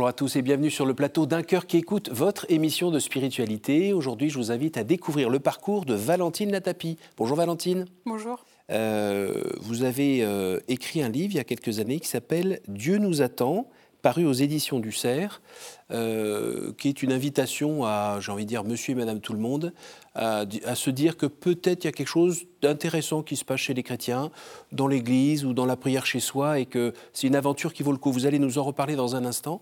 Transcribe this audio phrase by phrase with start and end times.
[0.00, 2.98] Bonjour à tous et bienvenue sur le plateau d'un cœur qui écoute votre émission de
[2.98, 3.92] spiritualité.
[3.92, 6.96] Aujourd'hui, je vous invite à découvrir le parcours de Valentine Latapi.
[7.18, 7.84] Bonjour Valentine.
[8.06, 8.46] Bonjour.
[8.70, 12.96] Euh, vous avez euh, écrit un livre il y a quelques années qui s'appelle Dieu
[12.96, 13.68] nous attend
[14.00, 15.40] paru aux éditions du Cerf,
[15.90, 19.38] euh, qui est une invitation à, j'ai envie de dire, monsieur et madame tout le
[19.38, 19.72] monde,
[20.14, 23.74] à, se dire que peut-être il y a quelque chose d'intéressant qui se passe chez
[23.74, 24.30] les chrétiens,
[24.72, 27.92] dans l'église ou dans la prière chez soi, et que c'est une aventure qui vaut
[27.92, 28.12] le coup.
[28.12, 29.60] Vous allez nous en reparler dans un instant.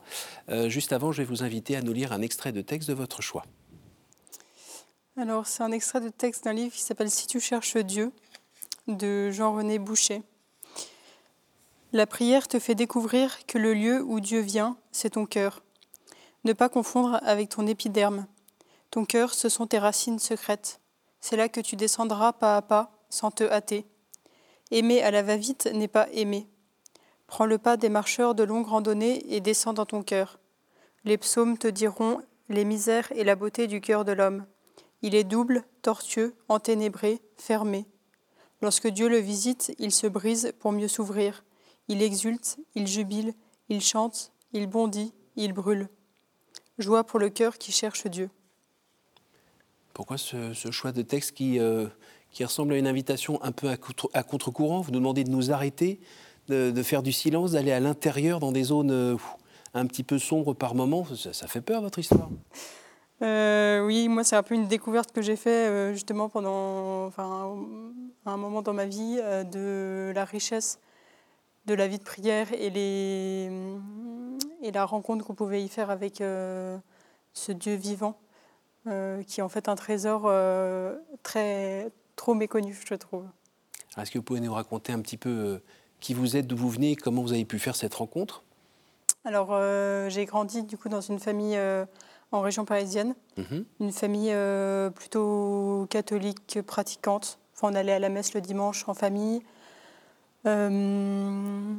[0.48, 2.94] Euh, juste avant, je vais vous inviter à nous lire un extrait de texte de
[2.94, 3.44] votre choix.
[5.16, 8.12] Alors, c'est un extrait de texte d'un livre qui s'appelle Si tu cherches Dieu,
[8.86, 10.22] de Jean-René Boucher.
[11.94, 15.62] La prière te fait découvrir que le lieu où Dieu vient, c'est ton cœur.
[16.44, 18.26] Ne pas confondre avec ton épiderme.
[18.90, 20.80] Ton cœur, ce sont tes racines secrètes.
[21.20, 23.86] C'est là que tu descendras pas à pas, sans te hâter.
[24.70, 26.46] Aimer à la va-vite n'est pas aimer.
[27.26, 30.38] Prends le pas des marcheurs de longues randonnées et descends dans ton cœur.
[31.04, 32.20] Les psaumes te diront
[32.50, 34.44] les misères et la beauté du cœur de l'homme.
[35.00, 37.86] Il est double, tortueux, enténébré, fermé.
[38.60, 41.44] Lorsque Dieu le visite, il se brise pour mieux s'ouvrir.
[41.88, 43.32] Il exulte, il jubile,
[43.70, 45.88] il chante, il bondit, il brûle.
[46.78, 48.30] Joie pour le cœur qui cherche Dieu.
[49.94, 51.86] Pourquoi ce, choix de texte qui, euh,
[52.30, 54.80] qui, ressemble à une invitation un peu à, contre-courant?
[54.80, 55.98] Vous nous demandez de nous arrêter,
[56.48, 59.16] de, faire du silence, d'aller à l'intérieur dans des zones euh,
[59.74, 61.04] un petit peu sombres par moment.
[61.16, 62.28] Ça, fait peur, votre histoire
[63.20, 67.52] euh, oui, moi c'est un peu une découverte que j'ai fait justement pendant enfin,
[68.26, 70.78] un moment dans ma vie de la richesse
[71.68, 73.50] de la vie de prière et, les,
[74.62, 76.78] et la rencontre qu'on pouvait y faire avec euh,
[77.34, 78.18] ce Dieu vivant,
[78.86, 83.26] euh, qui est en fait un trésor euh, très trop méconnu, je trouve.
[83.98, 85.60] Est-ce que vous pouvez nous raconter un petit peu
[86.00, 88.42] qui vous êtes, d'où vous venez, comment vous avez pu faire cette rencontre?
[89.24, 89.48] Alors,
[90.08, 91.58] j'ai grandi du coup dans une famille
[92.30, 93.64] en région parisienne, mhm.
[93.80, 94.32] une famille
[94.94, 97.38] plutôt catholique, pratiquante.
[97.54, 99.42] Enfin, on allait à la messe le dimanche en famille.
[100.46, 101.74] Euh,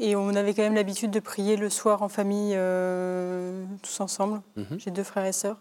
[0.00, 4.40] et on avait quand même l'habitude de prier le soir en famille, euh, tous ensemble.
[4.56, 4.78] Mhm.
[4.78, 5.58] J'ai deux frères et sœurs.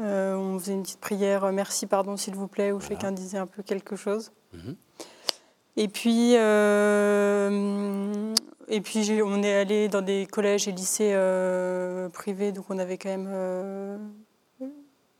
[0.00, 3.46] Euh, on faisait une petite prière, merci, pardon, s'il vous plaît, où chacun disait un
[3.46, 4.32] peu quelque chose.
[4.52, 4.76] Mhm.
[5.76, 6.38] Et puis, et
[8.80, 11.14] puis on est allé dans des collèges et lycées
[12.12, 13.30] privés, donc on avait quand même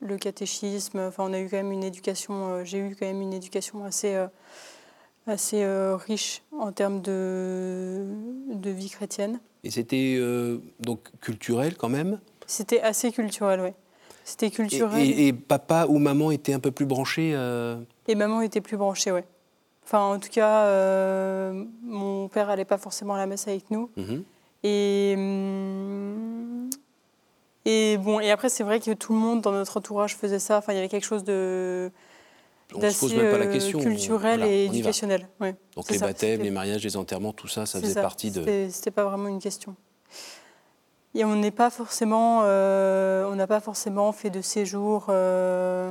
[0.01, 0.99] le catéchisme.
[0.99, 2.65] Enfin, on a eu quand même une éducation.
[2.65, 4.27] J'ai eu quand même une éducation assez
[5.31, 8.05] assez euh, riche en termes de,
[8.53, 9.41] de vie chrétienne.
[9.65, 12.21] Et c'était euh, donc culturel quand même?
[12.47, 13.71] C'était assez culturel, oui.
[14.25, 15.01] C'était culturel.
[15.01, 17.77] Et, papa ou maman étaient un peu plus branchés euh?
[18.07, 19.21] Et maman était plus branchée, oui.
[19.85, 21.53] Enfin, en tout cas,
[21.83, 23.91] mon père n'allait pas forcément à la messe avec nous.
[23.97, 24.23] Mhm.
[24.63, 26.71] Et, hum,
[27.65, 30.59] et bon, et après, c'est vrai que tout le monde dans notre entourage faisait ça.
[30.59, 31.91] Enfin, il y avait quelque chose de
[32.75, 33.79] on ne se pose même pas la euh, question.
[33.79, 35.29] Culturel et éducationnel.
[35.77, 38.69] Donc les baptêmes, les mariages, les enterrements, tout ça, ça faisait partie de.
[38.71, 39.77] C'était pas vraiment une question.
[41.15, 45.07] Et on n'est pas forcément, euh, on n'a pas forcément fait de séjour.
[45.09, 45.91] Euh,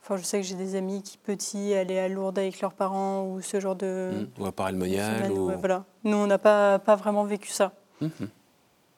[0.00, 3.26] enfin, je sais que j'ai des amis qui petits allaient à Lourdes avec leurs parents
[3.26, 4.12] ou ce genre de.
[4.12, 4.42] Mmh.
[4.42, 5.32] Ou à Paray-le-Monial.
[5.32, 5.50] Ou...
[5.58, 5.84] voilà.
[6.04, 7.72] Nous, on n'a pas, pas vraiment vécu ça.
[8.00, 8.06] Mmh.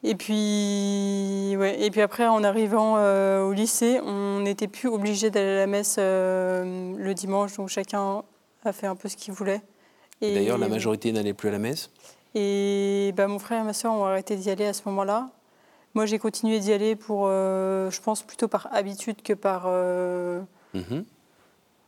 [0.07, 5.31] Et puis, ouais, et puis après, en arrivant euh, au lycée, on n'était plus obligé
[5.31, 8.23] d'aller à la messe euh, le dimanche, donc chacun
[8.67, 9.63] a fait un peu ce qu'il voulait.
[10.21, 11.91] D'ailleurs, la majorité n'allait plus à la messe?
[12.35, 15.31] Et bah, mon frère et ma soeur ont arrêté d'y aller à ce moment-là.
[15.95, 19.69] Moi, j'ai continué d'y aller pour, euh, je pense, plutôt par habitude que par...
[20.75, 21.05] Mhm.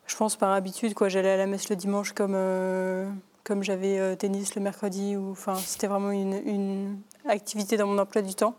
[0.07, 1.11] Je pense par habitude, quoi.
[1.11, 2.37] J'allais à la messe le dimanche comme,
[3.45, 5.17] comme j'avais tennis le mercredi.
[5.17, 6.97] Ou, enfin, c'était vraiment une, une,
[7.29, 8.55] activité dans mon emploi du temps.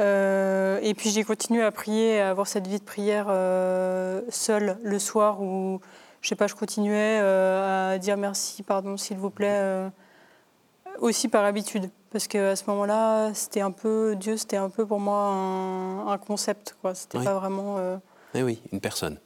[0.00, 4.78] Euh, et puis j'ai continué à prier, à avoir cette vie de prière euh, seule
[4.82, 5.80] le soir où,
[6.20, 9.90] je sais pas, je continuais euh, à dire merci, pardon, s'il vous plaît,
[11.00, 11.90] aussi par habitude.
[12.10, 15.18] Parce qu'à ce moment-là, c'était un peu, Dieu, c'était un peu pour moi
[16.06, 16.94] un, concept, quoi.
[16.94, 17.76] C'était pas vraiment.
[18.34, 19.18] Eh oui, une personne.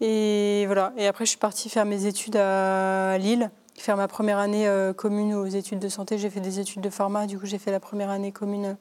[0.00, 0.92] Et voilà.
[0.96, 4.92] Et après, je suis partie faire mes études à Lille faire ma première année euh,
[4.92, 6.18] commune aux études de santé.
[6.18, 8.74] J'ai fait des études de pharma, du coup j'ai fait la première année commune euh,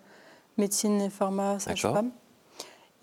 [0.58, 2.12] médecine et pharma, sage-femme.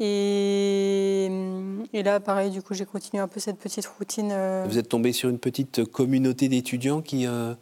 [0.03, 4.35] Et, euh, et, là, pareil, du coup, j'ai continué un peu cette petite routine.
[4.67, 7.55] Vous êtes tombé sur une petite communauté d'étudiants qui euh,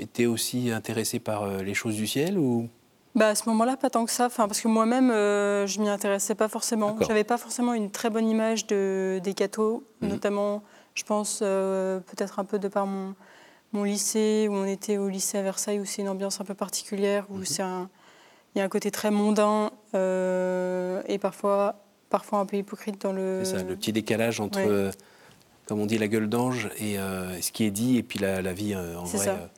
[0.00, 2.68] étaient aussi intéressés par les choses du ciel ou?
[3.14, 4.26] Bah à ce moment-là, pas tant que ça.
[4.26, 6.96] Enfin, parce que moi-même, je m'y intéressais pas forcément.
[7.06, 10.08] J'avais pas forcément une très bonne image de, des cathos, mmh.
[10.08, 10.62] notamment
[10.94, 13.14] je pense euh, peut-être un peu de par mon,
[13.72, 16.54] mon lycée, où on était au lycée à Versailles, où c'est une ambiance un peu
[16.54, 17.88] particulière, où un,
[18.54, 21.76] il y a un côté très mondain et parfois,
[22.10, 23.40] parfois un peu hypocrite dans le.
[23.44, 24.90] C'est ça, le petit décalage entre,
[25.66, 28.52] comme on dit, la gueule d'ange et ce qui est dit, et puis la, la
[28.52, 29.50] vie en vrai.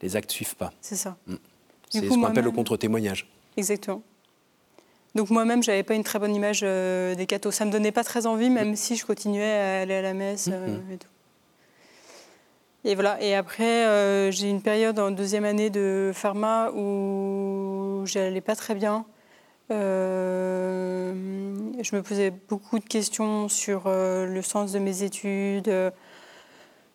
[0.00, 0.72] les actes suivent pas.
[0.80, 1.16] C'est ça.
[1.26, 1.34] Mm.
[1.90, 3.28] C'est ce qu'on appelle le contre-témoignage.
[3.56, 4.02] Exactement.
[5.14, 7.50] Donc moi-même, j'avais pas une très bonne image euh, des cathos.
[7.50, 10.48] Ça me donnait pas très envie, même si je continuais à aller à la messe
[10.52, 10.92] euh, mm-hmm.
[10.92, 11.08] et tout.
[12.84, 13.20] Et voilà.
[13.22, 18.74] Et après, euh, j'ai une période en deuxième année de pharma où j'allais pas très
[18.74, 19.04] bien.
[19.70, 19.76] je
[21.94, 25.72] me posais beaucoup de questions sur le sens de mes études,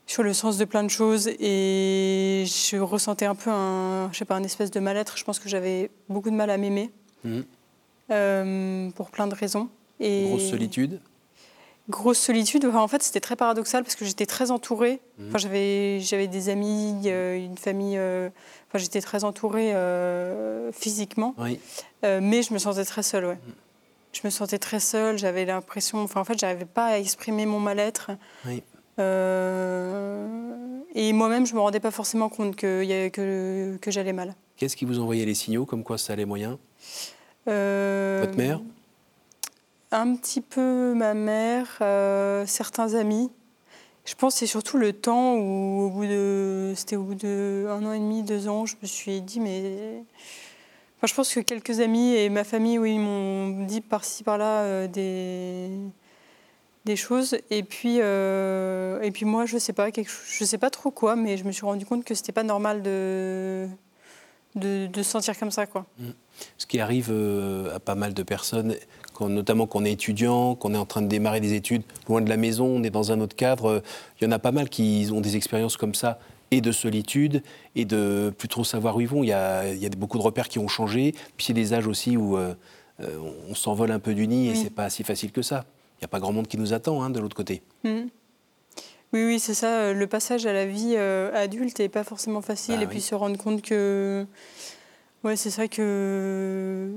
[0.06, 4.26] sur le sens de plein de choses, et je ressentais un peu un, je sais
[4.26, 5.18] pas, un espèce de mal-être.
[5.18, 6.92] Je pense que j'avais beaucoup de mal à m'aimer.
[7.26, 7.44] Mm-hmm.
[8.12, 9.70] Euh, pour plein de raisons.
[10.00, 11.00] Et grosse solitude
[11.90, 12.66] Grosse solitude.
[12.66, 15.02] en fait, c'était très paradoxal parce que j'étais très entourée.
[15.18, 15.28] Mhm.
[15.30, 17.98] Enfin, j'avais, j'avais des amis, euh, une famille.
[17.98, 18.30] Euh,
[18.70, 19.74] enfin, j'étais très entourée
[20.72, 21.36] physiquement.
[21.38, 21.60] Oui.
[22.04, 23.36] mais je me sentais très seule, ouais.
[23.36, 23.54] Mhm.
[24.14, 25.18] Je me sentais très seule.
[25.18, 26.00] J'avais l'impression.
[26.00, 28.12] Enfin, en fait, j'arrivais pas à exprimer mon mal-être.
[28.46, 28.64] Oui.
[30.96, 34.36] et moi-même, je me rendais pas forcément compte que, que, que j'allais mal.
[34.56, 36.60] Qu'est-ce qui vous envoyait les signaux comme quoi ça allait moyen?
[37.46, 38.62] Votre mère?
[39.92, 43.30] Un petit peu ma mère, euh, certains amis.
[44.06, 47.68] Je pense que c'est surtout le temps où, au bout de, c'était au bout de
[47.70, 50.04] un an et demi, deux ans, je me suis dit, mais.
[50.98, 54.88] Enfin, je pense que quelques amis et ma famille, oui, m'ont dit par-ci, par-là euh,
[54.88, 55.70] des,
[56.86, 57.38] des choses.
[57.52, 61.38] Et puis, et puis moi, je sais pas, quelque, je sais pas trop quoi, mais
[61.38, 63.68] je me suis rendu compte que c'était pas normal de,
[64.56, 65.86] de, de, se sentir comme ça, quoi.
[66.00, 66.10] Mmh
[66.58, 68.76] ce qui arrive euh, à pas mal de personnes,
[69.20, 72.30] notamment quand on est étudiant, qu'on est en train de démarrer des études loin de
[72.30, 73.66] la maison, on est dans un autre cadre.
[73.66, 73.80] Euh,
[74.20, 76.20] il y en a pas mal qui ont des expériences comme ça
[76.52, 77.44] et de solitude
[77.76, 79.24] et de plus trop savoir où ils vont.
[79.24, 79.64] Il y a,
[79.98, 81.14] beaucoup de repères qui ont changé.
[81.38, 82.54] Puis c'est des âges aussi où euh,
[83.00, 85.66] on s'envole un peu du nid et c'est pas si facile que ça.
[85.98, 87.64] Il n'y a pas grand monde qui nous attend hein, de l'autre côté.
[87.84, 88.02] Mmh.
[89.14, 89.94] Oui, oui, c'est ça.
[89.94, 92.78] Le passage à la vie adulte n'est pas forcément facile.
[92.80, 94.26] Ah et puis se rendre compte que
[95.24, 96.90] oui, c'est ça que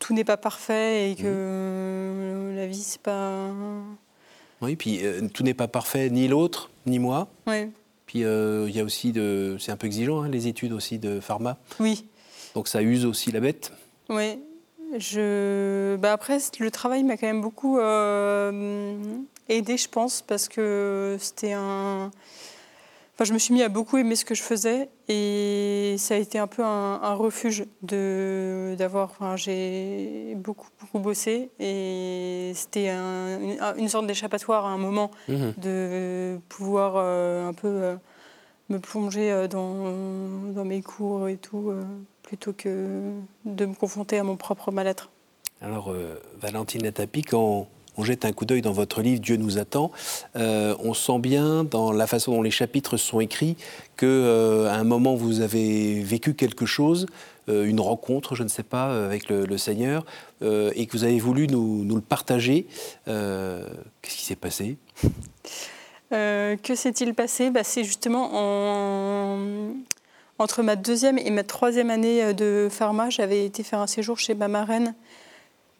[0.00, 2.56] tout n'est pas parfait et que mmh.
[2.56, 3.50] la vie, c'est pas.
[4.60, 7.28] Oui, puis euh, tout n'est pas parfait, ni l'autre, ni moi.
[7.46, 7.70] Oui.
[8.06, 9.56] Puis euh, il y a aussi de.
[9.60, 11.58] C'est un peu exigeant, hein, les études aussi de pharma.
[11.78, 12.06] Oui.
[12.54, 13.72] Donc ça use aussi la bête.
[14.08, 14.40] Oui.
[14.98, 15.96] Je...
[15.96, 19.02] Bah après, le travail m'a quand même beaucoup euh,
[19.48, 22.10] aidé, je pense, parce que c'était un
[23.22, 26.38] je me suis mis à beaucoup aimer ce que je faisais et ça a été
[26.40, 29.10] un peu un, refuge de d'avoir.
[29.10, 35.50] Enfin, j'ai beaucoup beaucoup bossé et c'était une, sorte d'échappatoire à un moment mmh.
[35.58, 37.96] de pouvoir euh, un peu euh,
[38.68, 41.72] me plonger euh, dans, dans, mes cours et tout
[42.22, 43.12] plutôt que
[43.44, 45.10] de me confronter à mon propre mal-être.
[45.60, 45.94] Alors,
[46.40, 49.90] Valentine Latapi, quand on jette un coup d'œil dans votre livre Dieu nous attend,
[50.36, 53.56] euh, on sent bien dans la façon dont les chapitres sont écrits
[53.96, 57.06] que euh, à un moment vous avez vécu quelque chose,
[57.48, 60.04] euh, une rencontre, je ne sais pas, avec le, Seigneur,
[60.42, 62.66] et que vous avez voulu nous, le partager.
[63.06, 64.76] Qu'est-ce qui s'est passé?
[66.10, 67.50] Que s'est-il passé?
[67.50, 68.30] Bah, C'est justement
[70.38, 74.34] entre ma deuxième et ma troisième année de pharma, j'avais été faire un séjour chez
[74.34, 74.94] ma marraine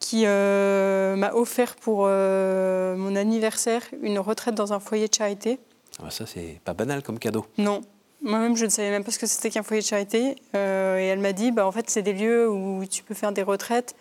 [0.04, 5.58] qui euh, m'a offert pour euh, mon anniversaire une retraite dans un foyer de charité.
[6.02, 7.46] Ah, ça, c'est pas banal comme cadeau.
[7.56, 7.80] Non.
[8.20, 10.36] Moi-même, je ne savais même pas ce que c'était qu'un foyer de charité.
[10.54, 13.32] Euh, et elle m'a dit, bah, en fait, c'est des lieux où tu peux faire
[13.32, 13.96] des retraites,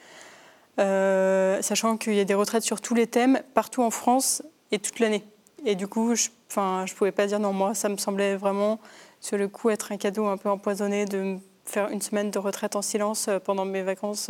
[0.78, 4.44] sachant qu'il y a des retraites sur tous les thèmes, partout en France
[4.74, 5.24] et toute l'année.
[5.66, 7.54] Et du coup, je ne pouvais pas dire non.
[7.54, 8.82] Moi, ça me semblait vraiment,
[9.22, 12.76] sur le coup, être un cadeau un peu empoisonné de faire une semaine de retraite
[12.76, 14.30] en silence pendant mes vacances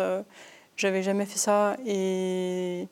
[0.75, 2.87] j'avais jamais fait ça et,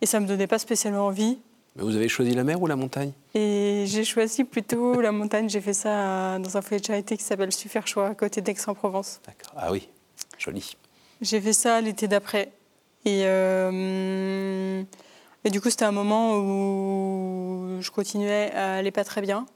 [0.00, 1.38] et ça me donnait pas spécialement envie.
[1.76, 3.12] Mais vous avez choisi la mer ou la montagne?
[3.34, 5.48] Et j'ai choisi plutôt la montagne.
[5.48, 7.50] J'ai fait ça dans un foyer de charité qui s'appelle
[7.86, 9.20] Choix, à côté d'Aix-en-Provence.
[9.24, 9.54] D'accord.
[9.56, 9.88] Ah oui,
[10.36, 10.76] joli.
[11.20, 12.50] J'ai fait ça l'été d'après.
[13.04, 14.82] Et, euh,
[15.44, 19.46] et du coup, c'était un moment où je continuais à aller pas très bien.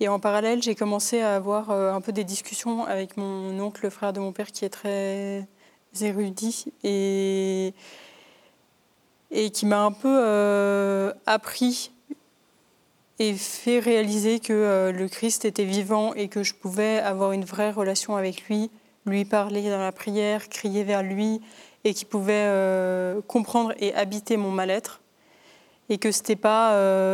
[0.00, 3.82] Et en parallèle, j'ai commencé à avoir euh, un peu des discussions avec mon oncle,
[3.84, 5.46] le frère de mon père, qui est très
[6.00, 7.74] érudits et,
[9.30, 11.90] et qui m'a un peu euh, appris
[13.18, 17.44] et fait réaliser que euh, le Christ était vivant et que je pouvais avoir une
[17.44, 18.70] vraie relation avec lui,
[19.06, 21.40] lui parler dans la prière, crier vers lui
[21.84, 25.00] et qui pouvait euh, comprendre et habiter mon mal-être.
[25.88, 26.70] et que c'était pas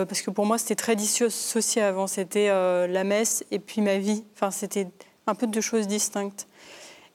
[0.07, 2.07] parce que pour moi c'était très dissocié avant.
[2.07, 4.25] C'était la messe et puis ma vie.
[4.35, 4.87] Enfin c'était
[5.27, 6.47] un peu deux choses distinctes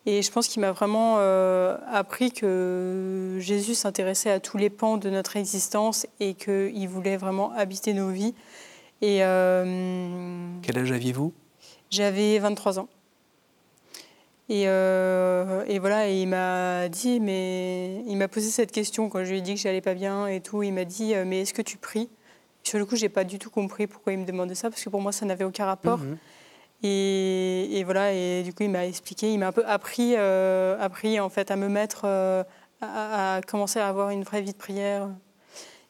[0.05, 4.97] et je pense qu'il m'a vraiment euh, appris que Jésus s'intéressait à tous les pans
[4.97, 8.33] de notre existence et qu'il voulait vraiment habiter nos vies
[9.01, 11.33] et quel âge aviez-vous?
[11.89, 12.87] J'avais 23 ans
[14.49, 19.23] et, euh, et, voilà, et il m'a dit, mais il m'a posé cette question quand
[19.23, 20.63] je lui ai dit que j'allais pas bien et tout.
[20.63, 22.09] Il m'a dit, euh, mais est-ce que tu pries?
[22.63, 24.89] Sur le coup, j'ai pas du tout compris pourquoi il me demandait ça, parce que
[24.89, 25.99] pour moi, ça n'avait aucun rapport.
[25.99, 26.17] Mhm.
[26.83, 31.19] Et, voilà, et du coup, il m'a expliqué, il m'a un peu appris, euh, appris
[31.19, 35.09] en fait à me mettre, à, à, commencer à avoir une vraie vie de prière.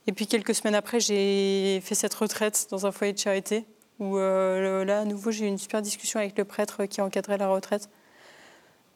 [0.05, 3.65] Et puis quelques semaines après, j'ai fait cette retraite dans un foyer de charité,
[3.99, 7.47] où là, à nouveau, j'ai eu une super discussion avec le prêtre qui encadrait la
[7.47, 7.89] retraite.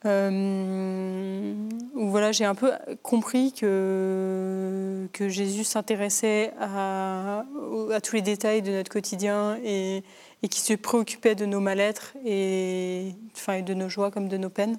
[0.05, 1.53] Euh,
[1.95, 7.43] voilà, j'ai un peu compris que, Jésus s'intéressait à,
[8.03, 10.03] tous les détails de notre quotidien et,
[10.43, 14.49] et qui se préoccupait de nos mal-être et, enfin, de nos joies comme de nos
[14.49, 14.77] peines.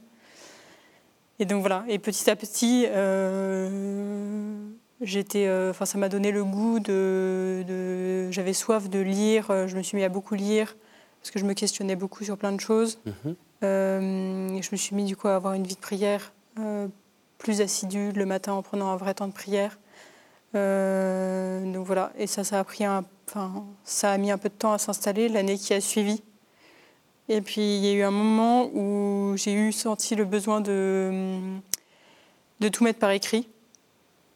[1.41, 4.59] Et donc voilà, et petit à petit, euh,
[5.01, 9.83] j'étais, euh, ça m'a donné le goût de, de j'avais soif de lire, je me
[9.83, 10.77] suis mis à beaucoup lire
[11.21, 12.99] parce que je me questionnais beaucoup sur plein de choses.
[13.07, 13.35] Mm-hmm.
[13.65, 16.87] Euh, je me suis mis du coup à avoir une vie de prière euh,
[17.39, 19.79] plus assidue le matin en prenant un vrai temps de prière.
[20.55, 24.49] Euh, donc voilà, et ça, ça a pris un, enfin, ça a mis un peu
[24.49, 26.23] de temps à s'installer l'année qui a suivi.
[27.29, 31.39] Et puis il y a eu un moment où j'ai eu senti le besoin de,
[32.61, 33.49] de tout mettre par écrit.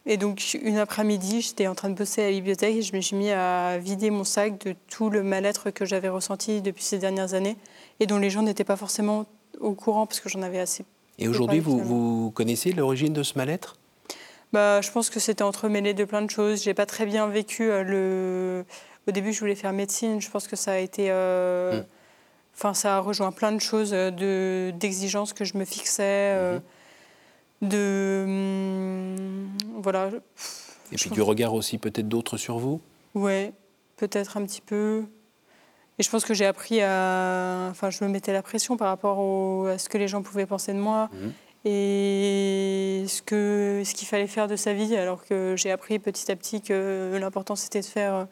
[0.05, 3.01] Et donc, une après-midi, j'étais en train de bosser à la bibliothèque et je me
[3.01, 6.99] suis mis à vider mon sac de tout le mal-être que j'avais ressenti depuis ces
[6.99, 7.57] dernières années
[8.01, 9.27] et dont les gens n'étaient pas forcément
[9.61, 10.85] au courant parce que j'en avais assez.
[11.19, 13.77] Et aujourd'hui, vous, vous, connaissez l'origine de ce mal-être?
[14.53, 16.65] Bah, Je pense que c'était entremêlé de plein de choses.
[16.65, 18.65] Je n'ai pas très bien vécu euh, le.
[19.07, 20.21] Au début, je voulais faire médecine.
[20.21, 21.11] Je pense que ça a été.
[21.11, 21.85] Euh, hmm.
[22.55, 26.57] Enfin, ça a rejoint plein de choses euh, d'exigences que je me fixais.
[26.59, 26.61] Hmm
[27.62, 29.49] de hum,
[29.81, 30.11] voilà.
[30.92, 32.81] Et puis du regard aussi peut-être d'autres sur vous?
[33.14, 33.52] Ouais,
[33.97, 35.04] peut-être un petit peu.
[35.99, 39.66] Et je pense que j'ai appris à, enfin, je me mettais la pression par rapport
[39.69, 41.33] à ce que les gens pouvaient penser de moi mhm.
[41.64, 46.31] et ce que ce qu'il fallait faire de sa vie, alors que j'ai appris petit
[46.33, 48.26] à petit que l'important c'était de faire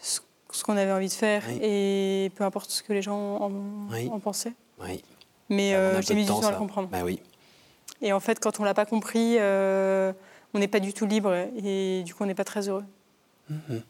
[0.00, 0.20] ce,
[0.62, 4.52] qu'on avait envie de faire et peu importe ce que les gens en, pensaient.
[4.80, 5.02] Oui.
[5.48, 6.88] Mais euh, j'ai mis du temps à le comprendre.
[6.88, 7.20] Bah oui.
[8.04, 10.12] Et en fait, quand on ne l'a pas compris, euh,
[10.52, 11.34] on n'est pas du tout libre
[11.64, 12.84] et du coup, on n'est pas très heureux.
[13.48, 13.82] Mhm.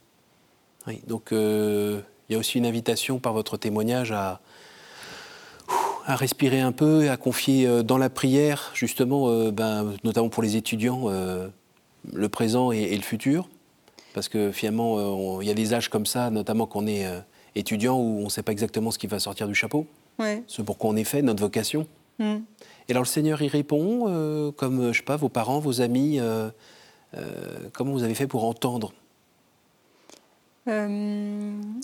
[0.87, 4.41] Oui, donc euh, il y a aussi une invitation par votre témoignage à,
[6.07, 10.45] à respirer un peu et à confier euh, dans la prière, justement, ben, notamment pour
[10.45, 13.49] les étudiants, le présent et, le futur.
[14.15, 17.05] Parce que finalement, il y a des âges comme ça, notamment quand on est
[17.57, 19.89] étudiant, où on ne sait pas exactement ce qui va sortir du chapeau.
[20.21, 20.45] Ouais.
[20.47, 21.89] Ce pourquoi on est fait, notre vocation.
[22.21, 22.37] Mm.
[22.89, 26.21] Et alors le Seigneur y répond, euh, comme, je sais pas, vos parents, vos amis,
[26.21, 26.51] euh,
[27.17, 27.23] euh,
[27.73, 28.93] comment vous avez fait pour entendre?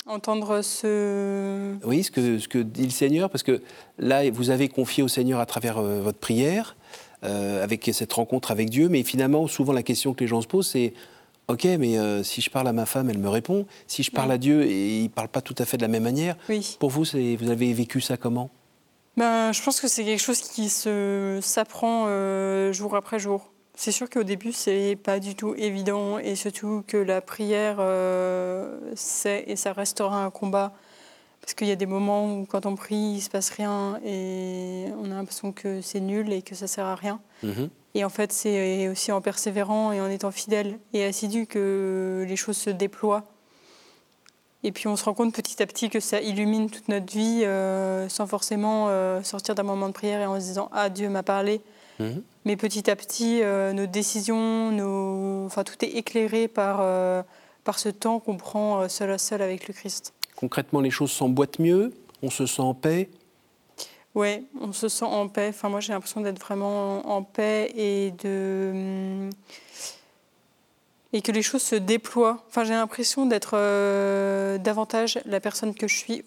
[0.06, 1.74] Entendre ce...
[1.84, 3.60] Oui, ce que, ce que dit le Seigneur, parce que
[3.98, 6.76] là, vous avez confié au Seigneur à travers votre prière,
[7.22, 10.68] avec cette rencontre avec Dieu, mais finalement, souvent la question que les gens se posent,
[10.68, 10.94] c'est
[11.48, 13.66] Ok, mais si je parle à ma femme, elle me répond.
[13.86, 15.88] Si je parle à Dieu, et il ne parle pas tout à fait de la
[15.88, 16.36] même manière.
[16.48, 16.76] Oui.
[16.78, 18.50] Pour vous, vous avez vécu ça comment?
[19.20, 23.52] Ben, Je pense que c'est quelque chose qui s'apprend euh, jour après jour.
[23.74, 28.78] C'est sûr qu'au début, c'est pas du tout évident et surtout que la prière, euh,
[28.94, 30.72] c'est et ça restera un combat.
[31.42, 33.98] Parce qu'il y a des moments où, quand on prie, il ne se passe rien
[34.04, 37.20] et on a l'impression que c'est nul et que ça sert à rien.
[37.44, 37.68] Mm-hmm.
[37.94, 42.36] Et en fait, c'est aussi en persévérant et en étant fidèle et assidu que les
[42.36, 43.24] choses se déploient
[44.62, 47.42] et puis on se rend compte petit à petit que ça illumine toute notre vie
[47.44, 51.08] euh, sans forcément euh, sortir d'un moment de prière et en se disant Ah, Dieu
[51.08, 51.60] m'a parlé.
[51.98, 52.22] Mhm.
[52.44, 55.44] Mais petit à petit, euh, nos décisions, nos...
[55.46, 56.78] Enfin, tout est éclairé par,
[57.64, 60.12] par ce temps qu'on prend seul à seul avec le Christ.
[60.36, 63.10] Concrètement, les choses s'emboîtent mieux On se sent en paix?
[64.14, 65.48] Oui, on se sent en paix.
[65.50, 68.70] Enfin, moi, j'ai l'impression d'être vraiment en paix et de.
[68.72, 69.30] Hum,
[71.12, 72.44] et que les choses se déploient.
[72.48, 76.24] Enfin, j'ai l'impression d'être euh, davantage la personne que je suis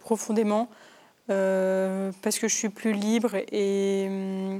[0.00, 0.68] profondément,
[1.30, 4.58] euh, parce que je suis plus libre et, mm,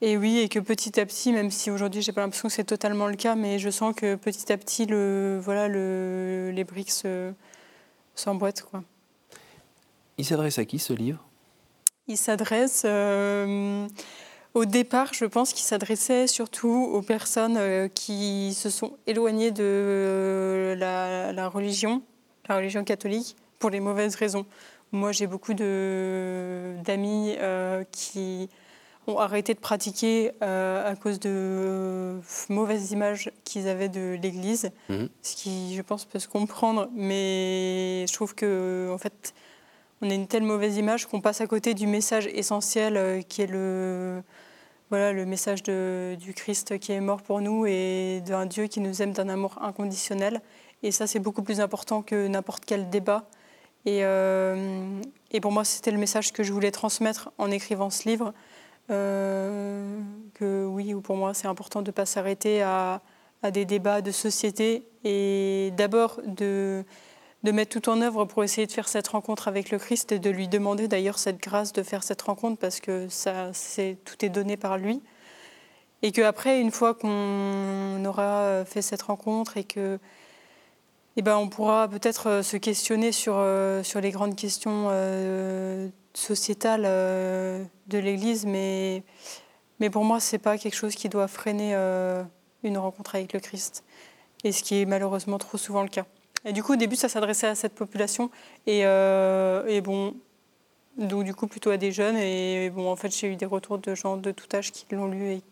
[0.00, 2.64] et oui, et que petit à petit, même si aujourd'hui j'ai pas l'impression que c'est
[2.64, 6.92] totalement le cas, mais je sens que petit à petit, le, voilà, le, les briques
[8.14, 8.62] s'emboîtent.
[8.62, 8.82] Quoi.
[10.18, 11.24] Il s'adresse à qui ce livre?
[12.06, 12.82] Il s'adresse.
[12.84, 13.86] Euh,
[14.54, 19.64] Au départ, je pense qu'il s'adressait surtout aux personnes euh, qui se sont éloignées de
[19.64, 22.02] euh, la, religion,
[22.48, 24.46] la religion catholique, pour les mauvaises raisons.
[24.92, 28.48] Moi, j'ai beaucoup d'amis euh, qui
[29.08, 35.08] ont arrêté de pratiquer à cause de mauvaises images qu'ils avaient de l'Église, mhm.
[35.20, 36.88] ce qui, je pense, peut se comprendre.
[36.94, 39.34] Mais je trouve que, en fait,
[40.00, 43.46] on a une telle mauvaise image qu'on passe à côté du message essentiel qui est
[43.46, 44.22] le
[44.94, 49.02] voilà, le message du Christ qui est mort pour nous et d'un Dieu qui nous
[49.02, 50.40] aime d'un amour inconditionnel.
[50.84, 53.24] Et ça, c'est beaucoup plus important que n'importe quel débat.
[53.86, 55.00] Et, euh,
[55.42, 58.32] pour moi, c'était le message que je voulais transmettre en écrivant ce livre.
[58.88, 59.98] Euh,
[60.34, 63.02] que oui, pour moi, c'est important de ne pas s'arrêter à,
[63.52, 66.84] des débats de société et d'abord de
[67.44, 70.18] de mettre tout en œuvre pour essayer de faire cette rencontre avec le Christ et
[70.18, 73.52] de lui demander d'ailleurs cette grâce de faire cette rencontre parce que ça,
[74.04, 75.02] tout est donné par lui.
[76.02, 79.98] Et qu'après, une fois qu'on aura fait cette rencontre et que
[81.16, 85.88] eh ben, on pourra peut-être euh, se questionner sur, euh, sur les grandes questions euh,
[86.12, 89.04] sociétales de l'Église, mais,
[89.78, 91.74] mais pour moi, ce n'est pas quelque chose qui doit freiner
[92.62, 93.84] une rencontre avec le Christ,
[94.44, 96.06] et ce qui est malheureusement trop souvent le cas.
[96.44, 98.30] Et du coup, au début, ça s'adressait à cette population.
[98.66, 100.14] Et, euh, bon,
[100.98, 102.16] donc du coup, plutôt à des jeunes.
[102.16, 105.06] Et bon, en fait, j'ai eu des retours de gens de tout âge qui l'ont
[105.06, 105.42] lu et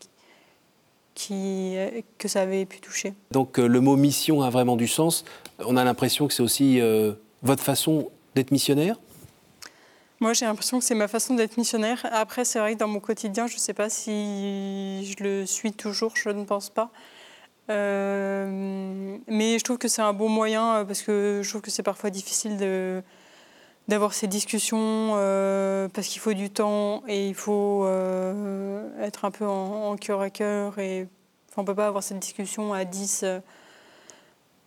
[1.14, 1.76] qui,
[2.18, 3.12] que ça avait pu toucher.
[3.32, 5.24] Donc euh, le mot mission a vraiment du sens.
[5.58, 8.96] On a l'impression que c'est aussi euh, votre façon d'être missionnaire?
[10.20, 12.06] Moi, j'ai l'impression que c'est ma façon d'être missionnaire.
[12.12, 15.72] Après, c'est vrai que dans mon quotidien, je ne sais pas si je le suis
[15.72, 16.90] toujours, je ne pense pas.
[17.72, 21.70] Euh, mais je trouve que c'est un bon moyen euh, parce que je trouve que
[21.70, 23.02] c'est parfois difficile
[23.88, 27.86] d'avoir ces discussions euh, parce qu'il faut du temps et il faut
[29.00, 31.08] être un peu en, cœur à cœur et
[31.50, 33.24] enfin, on peut pas avoir cette discussion à 10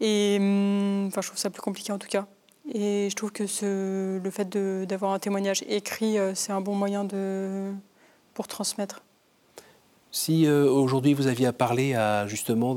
[0.02, 2.26] et hum, enfin je trouve ça plus compliqué en tout cas
[2.74, 3.44] et je trouve que
[4.22, 4.50] le fait
[4.88, 7.72] d'avoir un témoignage écrit c'est un bon moyen de,
[8.34, 9.04] pour transmettre.
[10.16, 12.74] Si euh, aujourd'hui vous aviez à parler à justement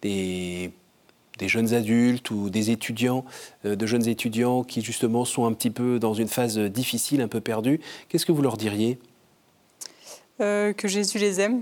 [0.00, 0.72] des,
[1.38, 3.26] jeunes adultes ou des étudiants,
[3.66, 7.28] euh, de jeunes étudiants qui justement sont un petit peu dans une phase difficile, un
[7.28, 8.98] peu perdue, qu'est-ce que vous leur diriez?
[10.40, 11.60] Euh, Que Jésus les aime,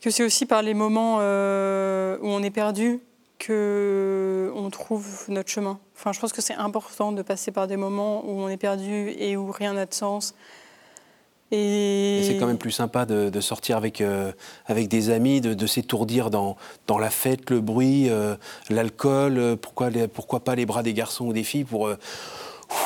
[0.00, 3.00] que c'est aussi par les moments où on est perdu
[3.40, 5.80] que on trouve notre chemin.
[5.96, 9.10] Enfin, je pense que c'est important de passer par des moments où on est perdu
[9.18, 10.36] et où rien n'a de sens,
[11.52, 14.30] et, c'est quand même plus sympa de, sortir avec, euh,
[14.66, 18.36] avec des amis, de, s'étourdir dans, dans la fête, le bruit, euh,
[18.68, 21.90] l'alcool, euh, pourquoi, pourquoi pas les bras des garçons ou des filles pour,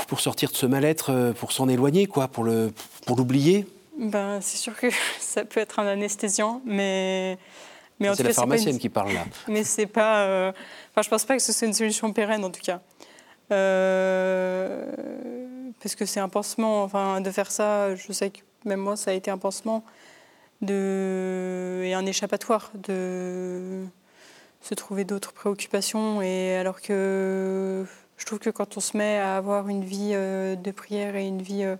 [0.09, 3.67] pour sortir de ce mal-être, pour s'en éloigner, quoi, pour l'oublier
[3.99, 4.87] pour ben, C'est sûr que
[5.21, 7.37] ça peut être un anesthésiant, mais...
[8.01, 9.25] mais c'est la pharmacienne qui parle là.
[9.49, 10.53] Mais c'est pas...
[10.91, 12.81] Enfin, je pense pas que ce soit une solution pérenne, en tout cas.
[13.51, 13.59] parce
[15.97, 19.15] que c'est un pansement, enfin, de faire ça, je sais que même moi, ça a
[19.15, 19.85] été un pansement
[20.63, 23.85] et un échappatoire de
[24.61, 26.23] se trouver d'autres préoccupations.
[26.23, 27.85] Et alors que
[28.17, 31.27] je trouve que quand on se met à avoir une vie euh, de prière et
[31.27, 31.77] une vie euh,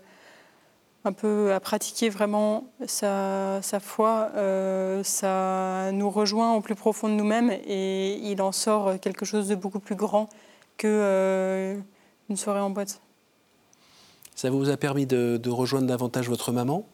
[1.03, 7.09] un peu à pratiquer vraiment sa, sa foi, euh, ça nous rejoint au plus profond
[7.09, 10.29] de nous-mêmes et il en sort quelque chose de beaucoup plus grand
[10.77, 11.75] que
[12.29, 13.04] une soirée en boîte.
[14.35, 16.85] Ça vous a permis de, rejoindre davantage votre maman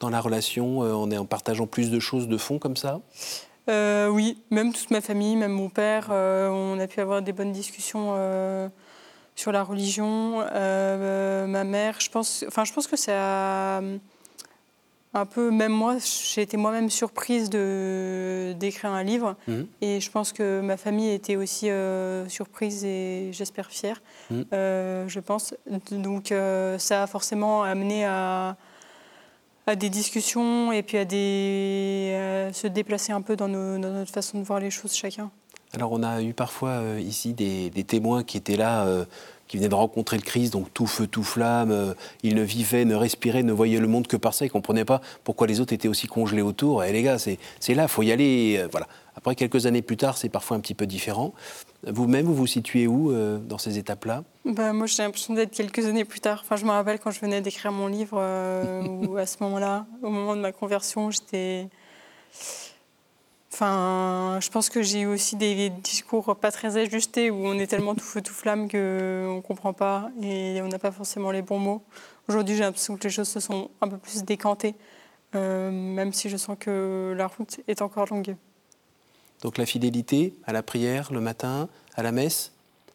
[0.00, 3.00] dans la relation euh, en, en partageant plus de choses de fond comme ça?
[3.68, 7.32] Euh, Oui, même toute ma famille, même mon père, euh, on a pu avoir des
[7.32, 8.14] bonnes discussions
[9.36, 10.38] sur la religion.
[10.38, 13.80] ma mère, je pense, enfin, je pense que ça
[15.14, 15.96] un peu, même moi,
[16.32, 19.36] j'ai été moi-même surprise de, d'écrire un livre.
[19.46, 19.66] Mhm.
[19.80, 24.44] Et je pense que ma famille était aussi euh, surprise et j'espère fière, mhm.
[24.52, 25.54] euh, je pense.
[25.90, 28.56] Donc euh, ça a forcément amené à,
[29.66, 34.38] à, des discussions et puis à, des, se déplacer un peu dans, dans, notre façon
[34.38, 35.30] de voir les choses chacun.
[35.74, 38.86] Alors on a eu parfois ici des, des, témoins qui étaient là
[39.48, 41.70] qui venait de rencontrer le Christ, donc tout feu, tout flamme.
[41.72, 44.44] Euh, il ne vivait, ne respirait, ne voyait le monde que par ça.
[44.44, 46.84] Il ne comprenait pas pourquoi les autres étaient aussi congelés autour.
[46.84, 47.38] Et eh, les gars, c'est
[47.74, 48.56] là, il faut y aller.
[48.58, 48.86] Euh, voilà.
[49.16, 51.34] Après, quelques années plus tard, c'est parfois un petit peu différent.
[51.84, 54.22] Vous-même, vous vous situez où euh, dans ces étapes-là?
[54.44, 56.40] Bah, Moi, j'ai l'impression d'être quelques années plus tard.
[56.44, 58.16] Enfin, je me rappelle quand je venais d'écrire mon livre,
[59.08, 61.68] où à ce moment-là, au moment de ma conversion, j'étais
[63.60, 67.66] Enfin, je pense que j'ai eu aussi des discours pas très ajustés où on est
[67.66, 71.42] tellement tout feu tout flamme qu'on ne comprend pas et on n'a pas forcément les
[71.42, 71.82] bons mots.
[72.28, 74.76] Aujourd'hui, j'ai l'impression que les choses se sont un peu plus décantées.
[75.34, 78.36] même si je sens que la route est encore longue.
[79.42, 82.52] Donc la fidélité à la prière le matin, à la messe,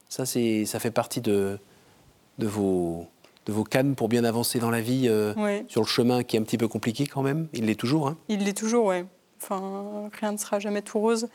[0.08, 1.58] ça, ça fait partie de,
[2.38, 3.06] de, vos,
[3.44, 5.10] de vos cannes pour bien avancer dans la vie
[5.68, 7.48] sur le chemin qui est un petit peu compliqué quand même.
[7.52, 8.08] Il l'est toujours.
[8.08, 9.04] Hein Il l'est toujours, oui.
[9.44, 11.28] Enfin, rien ne sera jamais tout rose.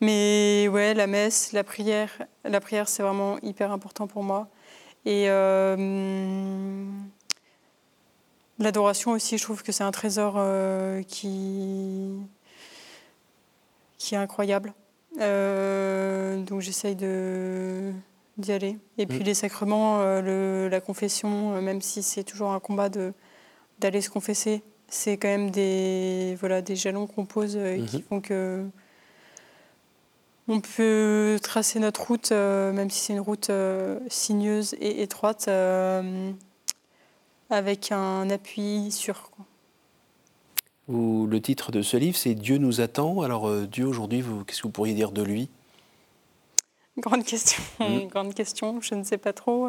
[0.00, 2.10] Mais ouais, la messe, la prière,
[2.44, 4.48] la prière, c'est vraiment hyper important pour moi.
[5.04, 6.84] Et euh,
[8.58, 12.16] l'adoration aussi, je trouve que c'est un trésor euh, qui,
[13.98, 14.72] qui est incroyable.
[15.20, 17.92] Euh, donc j'essaye de
[18.36, 18.78] d'y aller.
[18.98, 19.22] Et puis mm.
[19.22, 23.12] les sacrements, le, la confession, même si c'est toujours un combat de
[23.78, 28.02] d'aller se confesser, c'est quand même des voilà des jalons qu'on pose qui mm-hmm.
[28.02, 28.64] font que
[30.48, 35.46] on peut tracer notre route, euh, même si c'est une route euh, sinueuse et étroite,
[35.48, 36.30] euh,
[37.50, 39.30] avec un appui sûr.
[40.88, 43.22] le titre de ce livre, c'est Dieu nous attend.
[43.22, 45.48] Alors Dieu aujourd'hui, qu'est-ce que vous pourriez dire de lui?
[46.98, 48.06] Grande question, mmh.
[48.10, 48.80] grande question.
[48.80, 49.68] Je ne sais pas trop.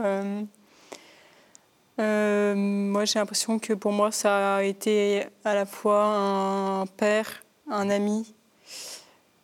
[1.97, 7.89] Moi, j'ai l'impression que pour moi, ça a été à la fois un père, un
[7.89, 8.35] ami,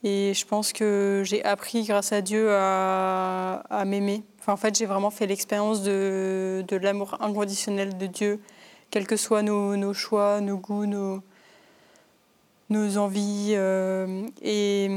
[0.03, 4.23] et je pense que j'ai appris grâce à Dieu à, m'aimer.
[4.39, 8.41] Enfin, en fait, j'ai vraiment fait l'expérience de, l'amour inconditionnel de Dieu,
[8.91, 11.21] quels que soient nos, choix, nos goûts, nos,
[12.97, 13.53] envies.
[13.55, 14.89] Euh, et,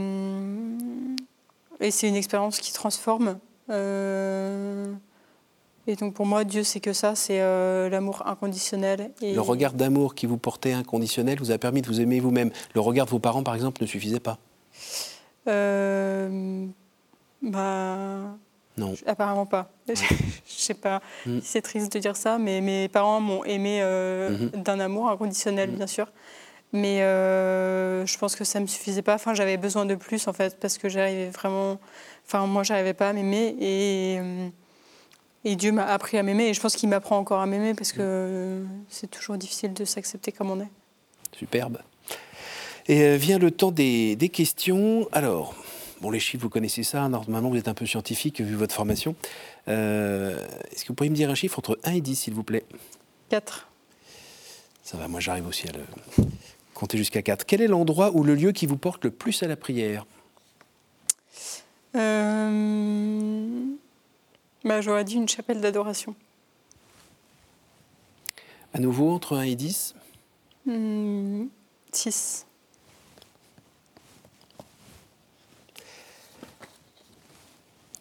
[1.79, 3.39] et c'est une expérience qui transforme.
[3.71, 4.93] Euh,
[5.87, 9.13] et donc pour moi, Dieu, c'est que ça, c'est euh, l'amour inconditionnel.
[9.23, 9.35] Et...
[9.35, 12.51] Le regard d'amour qui vous portait inconditionnel vous a permis de vous aimer vous-même.
[12.75, 14.39] Le regard de vos parents, par exemple, ne suffisait pas.
[15.49, 16.67] Euh,
[17.43, 18.37] bah,
[18.77, 18.95] non.
[19.07, 19.71] Apparemment pas.
[19.89, 19.95] je
[20.47, 21.39] sais pas mm.
[21.43, 24.63] c'est triste de dire ça, mais mes parents m'ont aimé euh, mm-hmm.
[24.63, 25.77] d'un amour inconditionnel, mm.
[25.77, 26.09] bien sûr.
[26.73, 29.15] Mais euh, je pense que ça me suffisait pas.
[29.15, 31.79] Enfin, j'avais besoin de plus, en fait, parce que j'arrivais vraiment.
[32.27, 33.57] Enfin, moi, j'arrivais pas à m'aimer.
[33.61, 34.21] Et,
[35.47, 36.49] et Dieu m'a appris à m'aimer.
[36.49, 40.33] Et je pense qu'il m'apprend encore à m'aimer, parce que c'est toujours difficile de s'accepter
[40.33, 40.69] comme on est.
[41.39, 41.79] Superbe.
[42.89, 45.09] Et euh, vient le temps des, questions.
[45.13, 45.55] Alors,
[46.01, 47.09] bon, les chiffres, vous connaissez ça.
[47.09, 49.15] Normalement, vous êtes un peu scientifique vu votre formation.
[49.69, 52.43] Euh, est-ce que vous pourriez me dire un chiffre entre 1 et 10, s'il vous
[52.43, 52.65] plaît?
[53.29, 53.69] 4.
[54.83, 56.27] Ça va, moi j'arrive aussi à le
[56.75, 57.45] compter jusqu'à 4.
[57.47, 60.07] Quel est l'endroit ou le lieu qui vous porte le plus à la prière?
[61.95, 63.77] Euh...
[64.67, 66.15] bah, J'aurais dit une chapelle d'adoration.
[68.75, 69.95] À nouveau, entre 1 et 10
[71.93, 72.47] 6.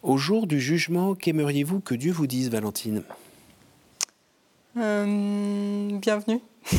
[0.02, 3.02] Au jour du jugement, qu'aimeriez-vous que Dieu vous dise, Valentine?
[4.76, 6.40] Euh, Bienvenue.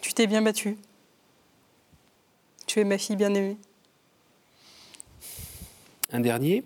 [0.00, 0.76] tu t'es bien battue.
[2.66, 3.56] Tu es ma fille bien-aimée.
[6.12, 6.62] Un dernier?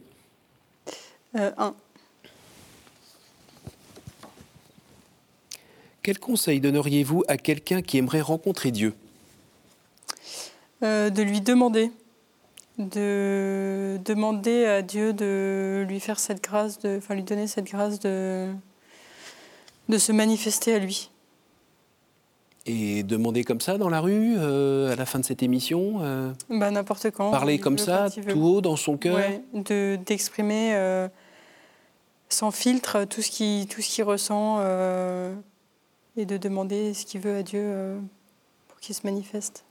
[1.36, 1.74] Euh, Un.
[6.02, 8.94] Quel conseil donneriez-vous à quelqu'un qui aimerait rencontrer Dieu?
[10.82, 11.90] Euh, De lui demander
[12.78, 17.98] de demander à Dieu de lui faire cette grâce, de, enfin lui donner cette grâce
[17.98, 18.52] de,
[19.88, 21.10] de se manifester à lui.
[22.68, 26.30] Et demander comme ça dans la rue, euh, à la fin de cette émission euh,
[26.50, 27.30] bah, N'importe quand.
[27.30, 29.18] Parler comme ça, tout haut, dans son cœur
[29.54, 31.08] de, D'exprimer euh,
[32.28, 34.60] sans filtre tout ce qu'il qui ressent
[36.16, 37.98] et de demander ce qu'il veut à Dieu
[38.68, 39.64] pour qu'il se manifeste.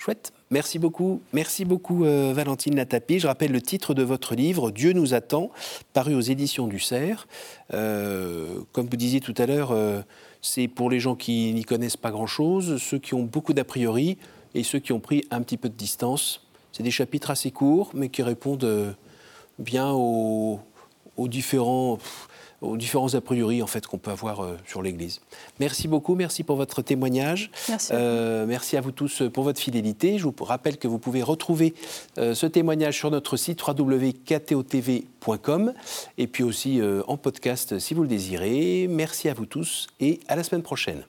[0.00, 0.32] Chouette.
[0.48, 1.20] Merci beaucoup.
[1.34, 3.18] Merci beaucoup, euh, Valentine Latapi.
[3.18, 5.50] Je rappelle le titre de votre livre, Dieu nous attend,
[5.92, 7.28] paru aux éditions du Cerf.
[7.74, 10.00] Euh, comme vous disiez tout à l'heure, euh,
[10.42, 14.18] c'est pour les gens qui n'y connaissent pas grand-chose, ceux qui ont beaucoup d'a priori
[14.54, 16.46] et ceux qui ont pris un petit peu de distance.
[16.72, 18.94] C'est des chapitres assez courts, mais qui répondent
[19.58, 20.60] bien aux,
[21.16, 21.98] aux différents
[22.60, 25.20] aux différents a priori en fait qu'on peut avoir euh, sur l'Église.
[25.58, 27.50] Merci beaucoup, merci pour votre témoignage.
[27.68, 27.92] Merci.
[27.92, 30.18] Euh, merci à vous tous pour votre fidélité.
[30.18, 31.74] Je vous rappelle que vous pouvez retrouver
[32.18, 35.72] euh, ce témoignage sur notre site www.ktotv.com
[36.18, 38.88] et puis aussi en podcast si vous le désirez.
[38.88, 41.04] Merci à vous tous et à la semaine prochaine.